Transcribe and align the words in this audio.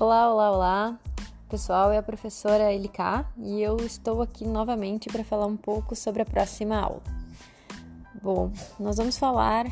Olá, 0.00 0.32
olá, 0.32 0.50
olá. 0.50 0.98
Pessoal, 1.50 1.92
é 1.92 1.98
a 1.98 2.02
professora 2.02 2.72
Eliká 2.72 3.30
e 3.36 3.60
eu 3.60 3.76
estou 3.76 4.22
aqui 4.22 4.46
novamente 4.46 5.10
para 5.10 5.22
falar 5.22 5.44
um 5.44 5.56
pouco 5.56 5.94
sobre 5.94 6.22
a 6.22 6.24
próxima 6.24 6.80
aula. 6.80 7.02
Bom, 8.22 8.50
nós 8.80 8.96
vamos 8.96 9.18
falar 9.18 9.66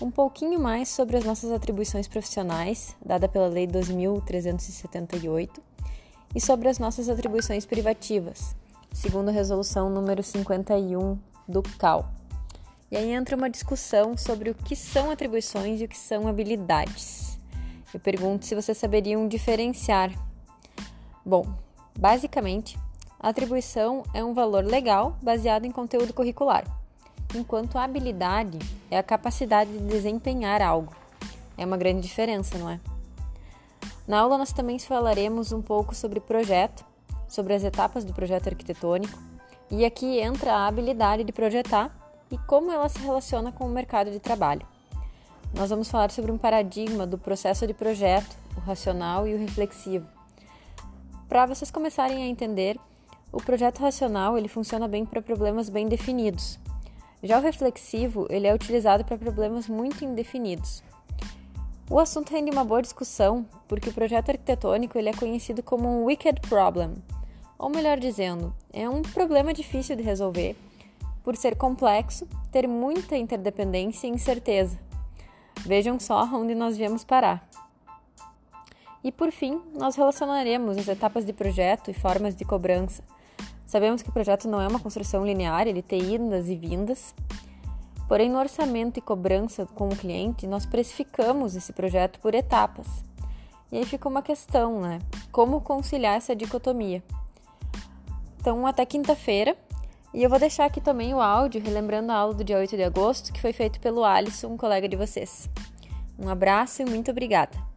um 0.00 0.10
pouquinho 0.10 0.58
mais 0.58 0.88
sobre 0.88 1.18
as 1.18 1.24
nossas 1.24 1.52
atribuições 1.52 2.08
profissionais, 2.08 2.96
dada 3.04 3.28
pela 3.28 3.46
Lei 3.46 3.66
2378, 3.66 5.62
e 6.34 6.40
sobre 6.40 6.70
as 6.70 6.78
nossas 6.78 7.10
atribuições 7.10 7.66
privativas, 7.66 8.56
segundo 8.90 9.28
a 9.28 9.32
resolução 9.32 9.90
número 9.90 10.22
51 10.22 11.18
do 11.46 11.62
CAL. 11.62 12.10
E 12.90 12.96
aí 12.96 13.10
entra 13.10 13.36
uma 13.36 13.50
discussão 13.50 14.16
sobre 14.16 14.48
o 14.48 14.54
que 14.54 14.74
são 14.74 15.10
atribuições 15.10 15.82
e 15.82 15.84
o 15.84 15.88
que 15.88 15.98
são 15.98 16.26
habilidades. 16.26 17.31
Eu 17.92 18.00
pergunto 18.00 18.46
se 18.46 18.54
vocês 18.54 18.78
saberiam 18.78 19.28
diferenciar. 19.28 20.10
Bom, 21.24 21.46
basicamente, 21.98 22.78
a 23.20 23.28
atribuição 23.28 24.02
é 24.14 24.24
um 24.24 24.32
valor 24.32 24.64
legal 24.64 25.16
baseado 25.22 25.66
em 25.66 25.70
conteúdo 25.70 26.14
curricular, 26.14 26.64
enquanto 27.34 27.76
a 27.76 27.84
habilidade 27.84 28.58
é 28.90 28.98
a 28.98 29.02
capacidade 29.02 29.70
de 29.70 29.86
desempenhar 29.86 30.62
algo. 30.62 30.94
É 31.58 31.66
uma 31.66 31.76
grande 31.76 32.00
diferença, 32.00 32.56
não 32.56 32.70
é? 32.70 32.80
Na 34.08 34.20
aula, 34.20 34.38
nós 34.38 34.52
também 34.52 34.78
falaremos 34.78 35.52
um 35.52 35.60
pouco 35.60 35.94
sobre 35.94 36.18
projeto, 36.18 36.84
sobre 37.28 37.54
as 37.54 37.62
etapas 37.62 38.04
do 38.04 38.14
projeto 38.14 38.48
arquitetônico, 38.48 39.18
e 39.70 39.84
aqui 39.84 40.18
entra 40.18 40.54
a 40.54 40.66
habilidade 40.66 41.24
de 41.24 41.32
projetar 41.32 41.94
e 42.30 42.38
como 42.38 42.72
ela 42.72 42.88
se 42.88 42.98
relaciona 42.98 43.52
com 43.52 43.66
o 43.66 43.70
mercado 43.70 44.10
de 44.10 44.18
trabalho 44.18 44.66
nós 45.54 45.70
vamos 45.70 45.90
falar 45.90 46.10
sobre 46.10 46.32
um 46.32 46.38
paradigma 46.38 47.06
do 47.06 47.18
processo 47.18 47.66
de 47.66 47.74
projeto, 47.74 48.36
o 48.56 48.60
racional 48.60 49.28
e 49.28 49.34
o 49.34 49.38
reflexivo. 49.38 50.06
Para 51.28 51.46
vocês 51.46 51.70
começarem 51.70 52.22
a 52.22 52.26
entender, 52.26 52.78
o 53.30 53.38
projeto 53.38 53.80
racional 53.80 54.36
ele 54.36 54.48
funciona 54.48 54.88
bem 54.88 55.04
para 55.04 55.22
problemas 55.22 55.68
bem 55.68 55.86
definidos. 55.88 56.58
Já 57.22 57.38
o 57.38 57.42
reflexivo 57.42 58.26
ele 58.30 58.46
é 58.46 58.54
utilizado 58.54 59.04
para 59.04 59.16
problemas 59.16 59.68
muito 59.68 60.04
indefinidos. 60.04 60.82
O 61.88 61.98
assunto 61.98 62.30
rende 62.30 62.50
uma 62.50 62.64
boa 62.64 62.82
discussão 62.82 63.46
porque 63.68 63.90
o 63.90 63.92
projeto 63.92 64.30
arquitetônico 64.30 64.98
ele 64.98 65.10
é 65.10 65.14
conhecido 65.14 65.62
como 65.62 65.88
um 65.88 66.04
wicked 66.04 66.40
problem, 66.48 66.94
ou 67.58 67.68
melhor 67.68 67.98
dizendo, 67.98 68.52
é 68.72 68.88
um 68.88 69.02
problema 69.02 69.52
difícil 69.52 69.96
de 69.96 70.02
resolver 70.02 70.56
por 71.22 71.36
ser 71.36 71.56
complexo, 71.56 72.26
ter 72.50 72.66
muita 72.66 73.16
interdependência 73.16 74.06
e 74.06 74.10
incerteza. 74.10 74.78
Vejam 75.60 76.00
só 76.00 76.24
onde 76.24 76.54
nós 76.54 76.76
viemos 76.76 77.04
parar. 77.04 77.48
E 79.04 79.10
por 79.10 79.30
fim, 79.32 79.60
nós 79.74 79.96
relacionaremos 79.96 80.78
as 80.78 80.88
etapas 80.88 81.24
de 81.24 81.32
projeto 81.32 81.90
e 81.90 81.94
formas 81.94 82.34
de 82.34 82.44
cobrança. 82.44 83.02
Sabemos 83.66 84.02
que 84.02 84.10
o 84.10 84.12
projeto 84.12 84.48
não 84.48 84.60
é 84.60 84.68
uma 84.68 84.78
construção 84.78 85.24
linear, 85.24 85.66
ele 85.66 85.82
tem 85.82 86.14
idas 86.14 86.48
e 86.48 86.56
vindas. 86.56 87.14
Porém, 88.06 88.28
no 88.28 88.38
orçamento 88.38 88.98
e 88.98 89.00
cobrança 89.00 89.66
com 89.66 89.88
o 89.88 89.96
cliente, 89.96 90.46
nós 90.46 90.66
precificamos 90.66 91.56
esse 91.56 91.72
projeto 91.72 92.20
por 92.20 92.34
etapas. 92.34 92.86
E 93.72 93.78
aí 93.78 93.86
fica 93.86 94.08
uma 94.08 94.22
questão, 94.22 94.82
né? 94.82 94.98
Como 95.32 95.60
conciliar 95.62 96.16
essa 96.16 96.36
dicotomia? 96.36 97.02
Então, 98.38 98.66
até 98.66 98.84
quinta-feira, 98.84 99.56
e 100.14 100.22
eu 100.22 100.30
vou 100.30 100.38
deixar 100.38 100.66
aqui 100.66 100.80
também 100.80 101.14
o 101.14 101.20
áudio, 101.20 101.62
relembrando 101.62 102.12
a 102.12 102.16
aula 102.16 102.34
do 102.34 102.44
dia 102.44 102.58
8 102.58 102.76
de 102.76 102.82
agosto, 102.82 103.32
que 103.32 103.40
foi 103.40 103.52
feito 103.52 103.80
pelo 103.80 104.04
Alisson, 104.04 104.48
um 104.48 104.56
colega 104.56 104.88
de 104.88 104.96
vocês. 104.96 105.48
Um 106.18 106.28
abraço 106.28 106.82
e 106.82 106.84
muito 106.84 107.10
obrigada! 107.10 107.71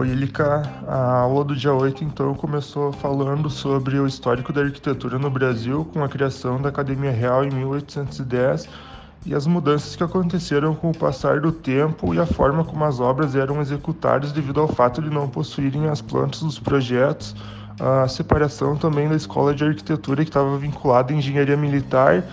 Oi, 0.00 0.08
Elika. 0.08 0.62
A 0.88 1.18
aula 1.18 1.44
do 1.44 1.54
dia 1.54 1.74
8 1.74 2.02
então 2.04 2.32
começou 2.32 2.90
falando 2.90 3.50
sobre 3.50 4.00
o 4.00 4.06
histórico 4.06 4.50
da 4.50 4.62
arquitetura 4.62 5.18
no 5.18 5.28
Brasil 5.28 5.86
com 5.92 6.02
a 6.02 6.08
criação 6.08 6.58
da 6.58 6.70
Academia 6.70 7.10
Real 7.10 7.44
em 7.44 7.50
1810 7.50 8.66
e 9.26 9.34
as 9.34 9.46
mudanças 9.46 9.94
que 9.96 10.02
aconteceram 10.02 10.74
com 10.74 10.88
o 10.88 10.96
passar 10.96 11.40
do 11.40 11.52
tempo 11.52 12.14
e 12.14 12.18
a 12.18 12.24
forma 12.24 12.64
como 12.64 12.82
as 12.82 12.98
obras 12.98 13.36
eram 13.36 13.60
executadas 13.60 14.32
devido 14.32 14.62
ao 14.62 14.68
fato 14.68 15.02
de 15.02 15.10
não 15.10 15.28
possuírem 15.28 15.86
as 15.86 16.00
plantas 16.00 16.40
dos 16.40 16.58
projetos, 16.58 17.36
a 17.78 18.08
separação 18.08 18.76
também 18.76 19.06
da 19.06 19.16
escola 19.16 19.54
de 19.54 19.64
arquitetura 19.64 20.24
que 20.24 20.30
estava 20.30 20.56
vinculada 20.56 21.12
à 21.12 21.16
engenharia 21.16 21.58
militar 21.58 22.24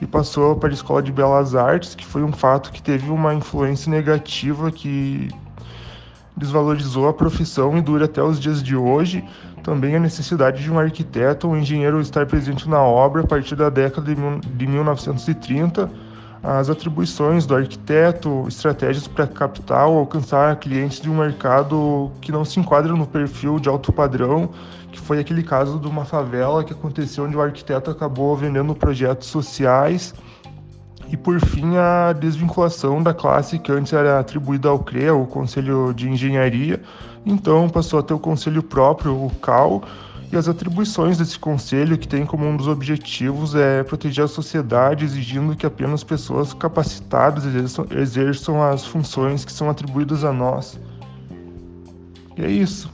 e 0.00 0.06
passou 0.08 0.56
para 0.56 0.70
a 0.70 0.72
escola 0.72 1.00
de 1.00 1.12
belas 1.12 1.54
artes, 1.54 1.94
que 1.94 2.04
foi 2.04 2.24
um 2.24 2.32
fato 2.32 2.72
que 2.72 2.82
teve 2.82 3.08
uma 3.10 3.32
influência 3.32 3.88
negativa 3.88 4.72
que 4.72 5.30
desvalorizou 6.36 7.08
a 7.08 7.12
profissão 7.12 7.76
e 7.76 7.80
dura 7.80 8.06
até 8.06 8.22
os 8.22 8.40
dias 8.40 8.62
de 8.62 8.76
hoje. 8.76 9.24
Também 9.62 9.96
a 9.96 10.00
necessidade 10.00 10.62
de 10.62 10.70
um 10.70 10.78
arquiteto 10.78 11.46
ou 11.46 11.54
um 11.54 11.58
engenheiro 11.58 12.00
estar 12.00 12.26
presente 12.26 12.68
na 12.68 12.80
obra 12.80 13.22
a 13.22 13.26
partir 13.26 13.54
da 13.54 13.70
década 13.70 14.14
de 14.14 14.66
1930 14.66 15.90
as 16.42 16.68
atribuições 16.68 17.46
do 17.46 17.54
arquiteto, 17.54 18.46
estratégias 18.48 19.06
para 19.06 19.28
capital, 19.28 19.96
alcançar 19.96 20.56
clientes 20.56 21.00
de 21.00 21.08
um 21.08 21.16
mercado 21.16 22.10
que 22.20 22.32
não 22.32 22.44
se 22.44 22.58
enquadra 22.58 22.92
no 22.92 23.06
perfil 23.06 23.60
de 23.60 23.68
alto 23.68 23.92
padrão, 23.92 24.50
que 24.90 24.98
foi 24.98 25.20
aquele 25.20 25.44
caso 25.44 25.78
de 25.78 25.86
uma 25.86 26.04
favela 26.04 26.64
que 26.64 26.72
aconteceu 26.72 27.24
onde 27.24 27.36
o 27.36 27.40
arquiteto 27.40 27.92
acabou 27.92 28.36
vendendo 28.36 28.74
projetos 28.74 29.28
sociais. 29.28 30.12
E 31.12 31.16
por 31.16 31.38
fim, 31.38 31.76
a 31.76 32.14
desvinculação 32.14 33.02
da 33.02 33.12
classe 33.12 33.58
que 33.58 33.70
antes 33.70 33.92
era 33.92 34.18
atribuída 34.18 34.70
ao 34.70 34.78
CREA, 34.78 35.14
o 35.14 35.26
Conselho 35.26 35.92
de 35.92 36.08
Engenharia, 36.08 36.80
então 37.26 37.68
passou 37.68 37.98
a 37.98 38.02
ter 38.02 38.14
o 38.14 38.18
conselho 38.18 38.62
próprio, 38.62 39.26
o 39.26 39.30
CAL, 39.42 39.82
e 40.32 40.36
as 40.38 40.48
atribuições 40.48 41.18
desse 41.18 41.38
conselho, 41.38 41.98
que 41.98 42.08
tem 42.08 42.24
como 42.24 42.46
um 42.46 42.56
dos 42.56 42.66
objetivos 42.66 43.54
é 43.54 43.82
proteger 43.82 44.24
a 44.24 44.28
sociedade, 44.28 45.04
exigindo 45.04 45.54
que 45.54 45.66
apenas 45.66 46.02
pessoas 46.02 46.54
capacitadas 46.54 47.44
exerçam, 47.44 47.86
exerçam 47.90 48.62
as 48.62 48.86
funções 48.86 49.44
que 49.44 49.52
são 49.52 49.68
atribuídas 49.68 50.24
a 50.24 50.32
nós. 50.32 50.80
E 52.38 52.42
é 52.42 52.50
isso. 52.50 52.90